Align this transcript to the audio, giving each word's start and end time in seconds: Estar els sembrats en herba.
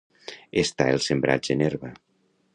Estar 0.61 0.87
els 0.95 1.11
sembrats 1.11 1.53
en 1.57 1.63
herba. 1.69 1.93